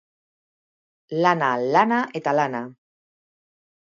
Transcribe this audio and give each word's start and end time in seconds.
Lana, 1.25 1.51
lana 1.75 2.01
eta 2.21 2.35
lana. 2.39 2.61